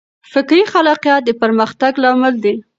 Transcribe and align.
فکري 0.31 0.63
خلاقیت 0.73 1.21
د 1.25 1.29
پرمختګ 1.41 1.91
لامل 2.03 2.35
دی. 2.43 2.55